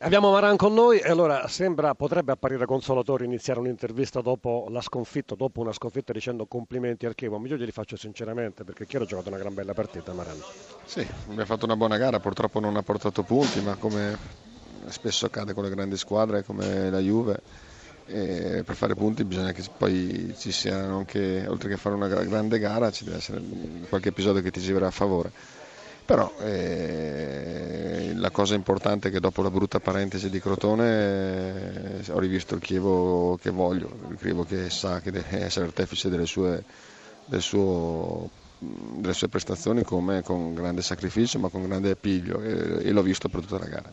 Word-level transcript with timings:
Abbiamo 0.00 0.30
Maran 0.30 0.56
con 0.56 0.74
noi 0.74 1.00
e 1.00 1.10
allora 1.10 1.48
sembra, 1.48 1.92
potrebbe 1.96 2.30
apparire 2.30 2.66
consolatorio 2.66 3.26
iniziare 3.26 3.58
un'intervista 3.58 4.20
dopo 4.20 4.68
la 4.70 4.80
sconfitta, 4.80 5.34
dopo 5.34 5.60
una 5.60 5.72
sconfitta 5.72 6.12
dicendo 6.12 6.46
complimenti 6.46 7.04
al 7.04 7.16
Chievo, 7.16 7.36
ma 7.36 7.48
io 7.48 7.56
glieli 7.56 7.72
faccio 7.72 7.96
sinceramente 7.96 8.62
perché 8.62 8.86
Chievo 8.86 9.04
ha 9.04 9.08
giocato 9.08 9.28
una 9.28 9.38
gran 9.38 9.54
bella 9.54 9.74
partita 9.74 10.12
Maran. 10.12 10.40
Sì, 10.84 11.04
abbiamo 11.24 11.44
fatto 11.44 11.64
una 11.64 11.74
buona 11.74 11.96
gara, 11.96 12.20
purtroppo 12.20 12.60
non 12.60 12.76
ha 12.76 12.82
portato 12.82 13.24
punti, 13.24 13.60
ma 13.60 13.74
come 13.74 14.16
spesso 14.86 15.26
accade 15.26 15.52
con 15.52 15.64
le 15.64 15.70
grandi 15.70 15.96
squadre 15.96 16.44
come 16.44 16.90
la 16.90 17.00
Juve, 17.00 17.40
per 18.04 18.74
fare 18.76 18.94
punti 18.94 19.24
bisogna 19.24 19.50
che 19.50 19.64
poi 19.76 20.32
ci 20.38 20.52
siano 20.52 20.98
anche, 20.98 21.44
oltre 21.48 21.70
che 21.70 21.76
fare 21.76 21.96
una 21.96 22.06
grande 22.06 22.60
gara, 22.60 22.92
ci 22.92 23.02
deve 23.02 23.16
essere 23.16 23.42
qualche 23.88 24.10
episodio 24.10 24.42
che 24.42 24.52
ti 24.52 24.60
girerà 24.60 24.86
a 24.86 24.92
favore 24.92 25.32
però 26.08 26.32
eh, 26.40 28.12
la 28.14 28.30
cosa 28.30 28.54
importante 28.54 29.08
è 29.08 29.10
che 29.10 29.20
dopo 29.20 29.42
la 29.42 29.50
brutta 29.50 29.78
parentesi 29.78 30.30
di 30.30 30.40
Crotone 30.40 32.00
eh, 32.02 32.12
ho 32.12 32.18
rivisto 32.18 32.54
il 32.54 32.62
Chievo 32.62 33.36
che 33.36 33.50
voglio, 33.50 33.90
il 34.08 34.16
Chievo 34.18 34.44
che 34.44 34.70
sa 34.70 35.00
che 35.00 35.10
deve 35.10 35.44
essere 35.44 35.66
artefice 35.66 36.08
sue, 36.24 36.64
del 37.26 37.42
suo, 37.42 38.30
delle 38.58 39.14
sue 39.14 39.28
prestazioni 39.28 39.82
come 39.82 40.22
con 40.22 40.54
grande 40.54 40.82
sacrificio 40.82 41.38
ma 41.38 41.48
con 41.48 41.66
grande 41.66 41.94
piglio 41.96 42.40
e, 42.40 42.86
e 42.88 42.90
l'ho 42.90 43.02
visto 43.02 43.28
per 43.28 43.40
tutta 43.40 43.58
la 43.58 43.66
gara. 43.66 43.90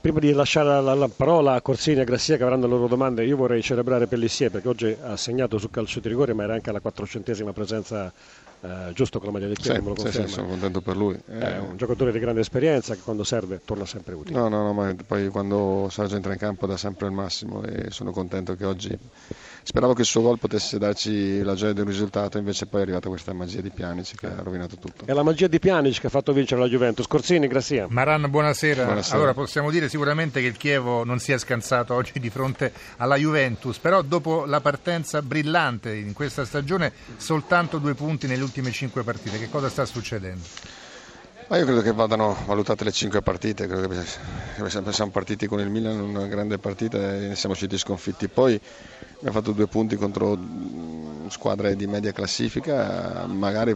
Prima 0.00 0.18
di 0.18 0.32
lasciare 0.32 0.82
la, 0.82 0.94
la 0.94 1.08
parola 1.08 1.54
a 1.54 1.60
Corsini 1.60 1.98
e 1.98 2.00
a 2.00 2.04
Grassia 2.04 2.36
che 2.36 2.42
avranno 2.42 2.66
le 2.66 2.72
loro 2.72 2.88
domande, 2.88 3.24
io 3.24 3.36
vorrei 3.36 3.62
celebrare 3.62 4.06
Pellissier 4.06 4.50
perché 4.50 4.68
oggi 4.68 4.96
ha 5.02 5.16
segnato 5.16 5.58
sul 5.58 5.70
calcio 5.70 6.00
di 6.00 6.08
rigore 6.08 6.32
ma 6.32 6.44
era 6.44 6.54
anche 6.54 6.72
la 6.72 6.80
quattrocentesima 6.80 7.52
presenza 7.52 8.12
eh, 8.60 8.92
giusto 8.92 9.18
con 9.18 9.28
la 9.28 9.34
maglia 9.34 9.46
del 9.46 9.56
Chievo, 9.56 9.76
sì, 9.76 9.82
me 9.82 9.88
lo 9.88 9.94
conferma. 9.94 10.26
Sì, 10.26 10.32
sono 10.32 10.48
contento 10.48 10.80
per 10.80 10.96
lui. 10.96 11.16
È 11.26 11.58
un 11.58 11.76
giocatore 11.76 12.10
di 12.10 12.18
grande 12.18 12.40
esperienza 12.40 12.94
che 12.94 13.00
quando 13.00 13.22
serve 13.22 13.60
torna 13.64 13.86
sempre 13.86 14.14
utile. 14.14 14.36
No, 14.36 14.48
no, 14.48 14.64
no, 14.64 14.72
ma 14.72 14.94
poi 15.06 15.28
quando 15.28 15.88
Sergio 15.90 16.16
entra 16.16 16.32
in 16.32 16.38
campo 16.38 16.66
dà 16.66 16.76
sempre 16.76 17.06
il 17.06 17.12
massimo 17.12 17.62
e 17.62 17.90
sono 17.90 18.10
contento 18.10 18.56
che 18.56 18.64
oggi 18.64 18.98
speravo 19.68 19.92
che 19.92 20.00
il 20.00 20.06
suo 20.06 20.22
gol 20.22 20.38
potesse 20.38 20.78
darci 20.78 21.42
la 21.42 21.54
gioia 21.54 21.74
del 21.74 21.84
risultato, 21.84 22.38
invece 22.38 22.64
poi 22.64 22.80
è 22.80 22.82
arrivata 22.84 23.10
questa 23.10 23.34
magia 23.34 23.60
di 23.60 23.68
Pjanic 23.68 24.14
che 24.14 24.26
ha 24.26 24.40
rovinato 24.42 24.76
tutto. 24.76 25.04
È 25.04 25.12
la 25.12 25.22
magia 25.22 25.46
di 25.46 25.58
Pjanic 25.58 26.00
che 26.00 26.06
ha 26.06 26.10
fatto 26.10 26.32
vincere 26.32 26.62
la 26.62 26.68
Juventus. 26.68 27.06
Corsini, 27.06 27.46
grazie. 27.48 27.84
Maran, 27.86 28.30
buonasera. 28.30 28.84
buonasera. 28.84 29.16
Allora 29.16 29.34
possiamo 29.34 29.70
dire 29.70 29.90
sicuramente 29.90 30.40
che 30.40 30.46
il 30.46 30.56
Chievo 30.56 31.04
non 31.04 31.18
si 31.18 31.32
è 31.32 31.38
scansato 31.38 31.92
oggi 31.92 32.18
di 32.18 32.30
fronte 32.30 32.72
alla 32.96 33.16
Juventus, 33.16 33.76
però 33.76 34.00
dopo 34.00 34.46
la 34.46 34.62
partenza 34.62 35.20
brillante 35.20 35.94
in 35.94 36.14
questa 36.14 36.46
stagione 36.46 36.90
soltanto 37.18 37.76
due 37.76 37.92
punti 37.92 38.26
nelle 38.26 38.42
ultime 38.42 38.70
cinque 38.70 39.02
partite. 39.02 39.38
Che 39.38 39.50
cosa 39.50 39.68
sta 39.68 39.84
succedendo? 39.84 40.46
Ma 41.48 41.56
io 41.56 41.64
credo 41.64 41.80
che 41.80 41.92
vadano 41.94 42.36
valutate 42.44 42.84
le 42.84 42.92
cinque 42.92 43.22
partite, 43.22 43.66
credo 43.66 43.88
che 43.88 44.04
siamo 44.92 45.10
partiti 45.10 45.46
con 45.46 45.60
il 45.60 45.70
Milan 45.70 45.98
una 45.98 46.26
grande 46.26 46.58
partita 46.58 46.98
e 46.98 47.28
ne 47.28 47.36
siamo 47.36 47.54
usciti 47.54 47.78
sconfitti. 47.78 48.28
Poi 48.28 48.60
abbiamo 49.16 49.38
fatto 49.38 49.52
due 49.52 49.66
punti 49.66 49.96
contro 49.96 50.38
squadre 51.28 51.74
di 51.74 51.86
media 51.86 52.12
classifica, 52.12 53.24
magari 53.26 53.74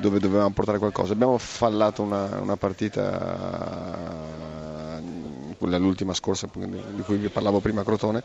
dove 0.00 0.18
dovevamo 0.18 0.50
portare 0.50 0.78
qualcosa. 0.78 1.12
Abbiamo 1.12 1.38
fallato 1.38 2.02
una, 2.02 2.40
una 2.40 2.56
partita, 2.56 4.20
quella 5.56 5.78
l'ultima 5.78 6.14
scorsa 6.14 6.48
di 6.52 7.02
cui 7.02 7.18
vi 7.18 7.28
parlavo 7.28 7.60
prima 7.60 7.82
a 7.82 7.84
Crotone, 7.84 8.24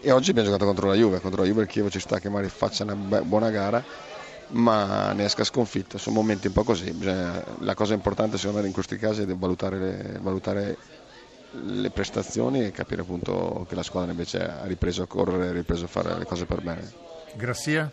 e 0.00 0.12
oggi 0.12 0.30
abbiamo 0.30 0.48
giocato 0.48 0.64
contro 0.64 0.86
la 0.86 0.94
Juve. 0.94 1.18
Contro 1.20 1.42
la 1.42 1.48
Juve 1.48 1.62
il 1.62 1.68
Chievo 1.68 1.90
ci 1.90 1.98
sta 1.98 2.20
che 2.20 2.28
magari 2.28 2.50
faccia 2.50 2.84
una 2.84 2.94
buona 2.94 3.50
gara 3.50 3.82
ma 4.50 5.12
ne 5.12 5.24
esca 5.24 5.44
sconfitta, 5.44 5.98
sono 5.98 6.16
momenti 6.16 6.46
un 6.46 6.52
po' 6.52 6.64
così, 6.64 6.92
Bisogna, 6.92 7.42
la 7.60 7.74
cosa 7.74 7.94
importante 7.94 8.38
secondo 8.38 8.60
me 8.60 8.66
in 8.66 8.72
questi 8.72 8.96
casi 8.96 9.22
è 9.22 9.26
valutare 9.36 9.78
le, 9.78 10.18
valutare 10.20 10.78
le 11.50 11.90
prestazioni 11.90 12.64
e 12.64 12.70
capire 12.70 13.02
appunto 13.02 13.64
che 13.68 13.74
la 13.74 13.82
squadra 13.82 14.10
invece 14.10 14.38
ha 14.38 14.64
ripreso 14.66 15.02
a 15.02 15.06
correre, 15.06 15.48
ha 15.48 15.52
ripreso 15.52 15.84
a 15.84 15.88
fare 15.88 16.16
le 16.18 16.24
cose 16.24 16.46
per 16.46 16.60
bene. 16.60 16.94
Grassia? 17.34 17.90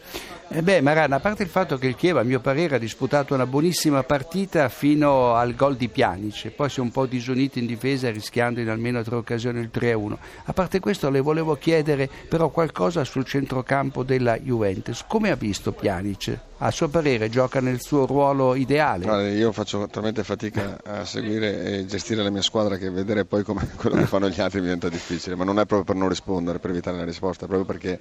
Eh 0.48 0.62
beh, 0.62 0.80
Marana, 0.82 1.16
a 1.16 1.20
parte 1.20 1.42
il 1.44 1.50
fatto 1.50 1.78
che 1.78 1.88
il 1.88 1.96
Chievo, 1.96 2.20
a 2.20 2.24
mio 2.24 2.40
parere, 2.40 2.76
ha 2.76 2.80
disputato 2.80 3.34
una 3.34 3.48
buonissima 3.48 4.04
partita 4.04 4.70
fino 4.70 5.34
al 5.34 5.56
gol 5.56 5.76
di 5.76 5.90
Pjanic, 5.90 6.50
poi 6.50 6.70
si 6.70 6.80
è 6.80 6.84
un 6.84 6.92
po' 6.92 7.08
disunito 7.08 7.58
in 7.58 7.66
difesa 7.66 8.12
rischiando 8.12 8.60
in 8.60 8.70
almeno 8.70 9.02
tre 9.02 9.16
occasioni 9.16 9.60
il 9.60 9.72
3-1. 9.74 10.16
A 10.46 10.54
parte 10.54 10.80
questo 10.80 11.10
le 11.10 11.20
volevo 11.20 11.56
chiedere 11.56 12.08
però 12.30 12.50
qualcosa 12.50 13.04
sul 13.04 13.26
centrocampo 13.26 14.04
della 14.04 14.38
Juventus. 14.38 15.04
Come 15.08 15.32
ha 15.32 15.36
visto 15.36 15.72
Pjanic? 15.72 16.38
A 16.60 16.72
suo 16.72 16.88
parere 16.88 17.28
gioca 17.30 17.60
nel 17.60 17.82
suo 17.82 18.06
ruolo 18.06 18.56
ideale? 18.56 19.04
Guarda, 19.04 19.28
io 19.28 19.52
faccio 19.52 19.88
talmente 19.88 20.24
fatica 20.24 20.80
a 20.86 21.06
seguire 21.06 21.80
e 21.80 21.86
gestire 21.86 22.24
la 22.24 22.30
mia 22.30 22.44
squadra 22.44 22.78
che 22.78 22.90
vedere 22.92 23.26
poi 23.26 23.44
come 23.44 23.68
quello 23.76 23.98
che 23.98 24.06
fanno 24.06 24.30
gli 24.30 24.40
altri 24.40 24.62
diventa 24.62 24.90
difficile, 24.90 25.36
ma 25.36 25.44
non 25.44 25.60
è 25.60 25.66
proprio 25.66 25.84
per 25.84 25.96
non 25.96 26.08
rispondere, 26.08 26.60
per 26.60 26.70
evitare 26.70 26.98
la 26.98 27.04
risposta, 27.04 27.46
è 27.46 27.48
proprio 27.48 27.68
perché 27.68 28.00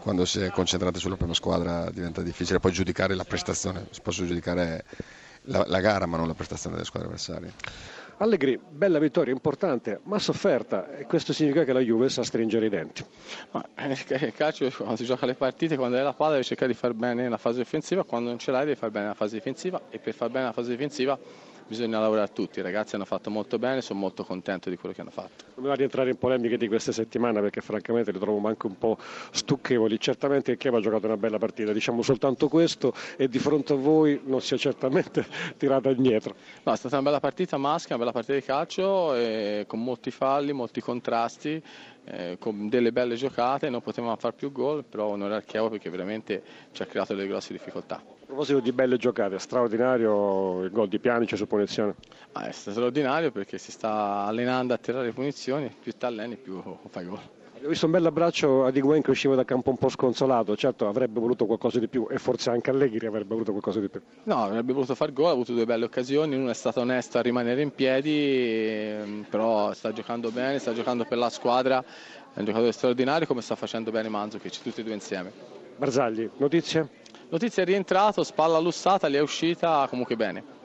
quando 0.00 0.24
si 0.24 0.40
è 0.40 0.50
concentrati 0.50 0.98
sulla 0.98 1.16
prima 1.16 1.34
squadra 1.34 1.90
diventa 1.90 2.22
difficile 2.22 2.58
poi 2.60 2.72
giudicare 2.72 3.14
la 3.14 3.24
prestazione, 3.24 3.86
si 3.90 4.00
può 4.00 4.12
giudicare 4.12 4.84
la, 5.42 5.64
la 5.66 5.80
gara 5.80 6.06
ma 6.06 6.16
non 6.16 6.26
la 6.26 6.34
prestazione 6.34 6.74
delle 6.76 6.86
squadre 6.86 7.08
avversarie. 7.08 7.52
Allegri, 8.18 8.56
bella 8.56 9.00
vittoria, 9.00 9.32
importante, 9.32 9.98
ma 10.04 10.18
sofferta 10.20 10.94
e 10.96 11.06
questo 11.06 11.32
significa 11.32 11.64
che 11.64 11.72
la 11.72 11.80
Juve 11.80 12.08
sa 12.08 12.22
stringere 12.22 12.66
i 12.66 12.68
denti. 12.68 13.04
Ma, 13.50 13.66
eh, 13.74 14.32
calcio, 14.32 14.70
quando 14.76 14.94
si 14.96 15.04
gioca 15.04 15.26
le 15.26 15.34
partite, 15.34 15.76
quando 15.76 15.96
hai 15.96 16.04
la 16.04 16.12
palla 16.12 16.32
devi 16.34 16.44
cercare 16.44 16.70
di 16.70 16.78
far 16.78 16.92
bene 16.92 17.28
la 17.28 17.36
fase 17.38 17.62
offensiva, 17.62 18.04
quando 18.04 18.28
non 18.28 18.38
ce 18.38 18.52
l'hai 18.52 18.64
devi 18.64 18.76
far 18.76 18.90
bene 18.90 19.06
la 19.06 19.14
fase 19.14 19.34
difensiva 19.34 19.80
e 19.90 19.98
per 19.98 20.14
far 20.14 20.30
bene 20.30 20.44
la 20.44 20.52
fase 20.52 20.70
difensiva 20.70 21.18
bisogna 21.66 21.98
lavorare 22.00 22.32
tutti, 22.32 22.58
i 22.58 22.62
ragazzi 22.62 22.94
hanno 22.94 23.04
fatto 23.04 23.30
molto 23.30 23.58
bene, 23.58 23.80
sono 23.80 23.98
molto 23.98 24.24
contento 24.24 24.70
di 24.70 24.76
quello 24.76 24.94
che 24.94 25.00
hanno 25.00 25.10
fatto. 25.10 25.44
Non 25.56 25.66
va 25.66 25.74
rientrare 25.74 26.10
in 26.10 26.16
polemiche 26.16 26.56
di 26.56 26.68
queste 26.68 26.92
settimane 26.92 27.40
perché 27.40 27.60
francamente 27.60 28.12
li 28.12 28.18
trovo 28.18 28.46
anche 28.46 28.66
un 28.66 28.78
po' 28.78 28.98
stucchevoli, 29.30 29.98
certamente 29.98 30.52
il 30.52 30.56
Chievo 30.56 30.78
ha 30.78 30.80
giocato 30.80 31.06
una 31.06 31.16
bella 31.16 31.38
partita, 31.38 31.72
diciamo 31.72 32.02
soltanto 32.02 32.48
questo 32.48 32.94
e 33.16 33.28
di 33.28 33.38
fronte 33.38 33.72
a 33.72 33.76
voi 33.76 34.20
non 34.24 34.40
si 34.40 34.54
è 34.54 34.58
certamente 34.58 35.26
tirata 35.56 35.90
indietro. 35.90 36.34
No, 36.62 36.72
è 36.72 36.76
stata 36.76 36.96
una 36.96 37.04
bella 37.04 37.20
partita 37.20 37.56
maschera, 37.56 37.94
una 37.96 38.04
bella 38.04 38.12
partita 38.12 38.38
di 38.38 38.44
calcio 38.44 39.14
con 39.66 39.82
molti 39.82 40.10
falli, 40.10 40.52
molti 40.52 40.80
contrasti 40.80 41.62
eh, 42.04 42.36
con 42.38 42.68
delle 42.68 42.92
belle 42.92 43.14
giocate, 43.14 43.70
non 43.70 43.80
potevamo 43.80 44.16
fare 44.16 44.34
più 44.34 44.50
gol, 44.52 44.84
però 44.84 45.06
onore 45.06 45.34
al 45.34 45.44
Chievo 45.44 45.70
perché 45.70 45.90
veramente 45.90 46.42
ci 46.72 46.82
ha 46.82 46.86
creato 46.86 47.14
delle 47.14 47.28
grosse 47.28 47.52
difficoltà. 47.52 47.96
A 47.96 48.24
proposito 48.26 48.60
di 48.60 48.72
belle 48.72 48.96
giocate, 48.96 49.38
straordinario 49.38 50.62
il 50.62 50.70
gol 50.70 50.88
di 50.88 50.98
Pianice 50.98 51.36
su 51.36 51.46
punizione. 51.46 51.94
Ah, 52.32 52.46
è 52.46 52.52
straordinario 52.52 53.30
perché 53.30 53.58
si 53.58 53.70
sta 53.70 54.24
allenando 54.24 54.74
a 54.74 54.78
tirare 54.78 55.06
le 55.06 55.12
punizioni, 55.12 55.74
più 55.78 55.92
ti 55.92 56.04
alleni 56.04 56.36
più 56.36 56.62
fai 56.88 57.04
gol. 57.04 57.20
Ho 57.64 57.68
visto 57.68 57.86
un 57.86 57.92
bel 57.92 58.04
abbraccio 58.04 58.64
a 58.64 58.72
Di 58.72 58.80
Guen 58.80 59.02
che 59.02 59.10
usciva 59.10 59.36
da 59.36 59.44
campo 59.44 59.70
un 59.70 59.76
po' 59.76 59.88
sconsolato, 59.88 60.56
certo 60.56 60.88
avrebbe 60.88 61.20
voluto 61.20 61.46
qualcosa 61.46 61.78
di 61.78 61.86
più 61.86 62.08
e 62.10 62.18
forse 62.18 62.50
anche 62.50 62.70
Allegri 62.70 63.06
avrebbe 63.06 63.28
voluto 63.28 63.52
qualcosa 63.52 63.78
di 63.78 63.88
più. 63.88 64.00
No, 64.24 64.42
avrebbe 64.42 64.72
voluto 64.72 64.96
far 64.96 65.12
gol, 65.12 65.26
ha 65.26 65.30
avuto 65.30 65.52
due 65.52 65.64
belle 65.64 65.84
occasioni, 65.84 66.34
uno 66.34 66.50
è 66.50 66.54
stato 66.54 66.80
onesto 66.80 67.18
a 67.18 67.20
rimanere 67.20 67.62
in 67.62 67.72
piedi, 67.72 68.10
ehm, 68.10 69.26
però 69.30 69.72
sta 69.74 69.92
giocando 69.92 70.32
bene, 70.32 70.58
sta 70.58 70.74
giocando 70.74 71.04
per 71.04 71.18
la 71.18 71.30
squadra, 71.30 71.78
è 72.34 72.38
un 72.40 72.44
giocatore 72.44 72.72
straordinario 72.72 73.28
come 73.28 73.42
sta 73.42 73.54
facendo 73.54 73.92
bene 73.92 74.08
Manzukic, 74.08 74.60
tutti 74.60 74.80
e 74.80 74.82
due 74.82 74.94
insieme. 74.94 75.30
Barzagli, 75.76 76.28
notizie? 76.38 76.88
Notizia 77.28 77.62
è 77.62 77.66
rientrato, 77.66 78.24
spalla 78.24 78.58
lussata, 78.58 79.06
li 79.06 79.16
è 79.16 79.20
uscita 79.20 79.86
comunque 79.88 80.16
bene. 80.16 80.60